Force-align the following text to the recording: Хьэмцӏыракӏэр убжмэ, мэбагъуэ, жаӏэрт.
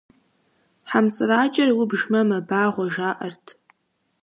Хьэмцӏыракӏэр 0.89 1.69
убжмэ, 1.81 2.21
мэбагъуэ, 2.29 2.85
жаӏэрт. 2.93 3.45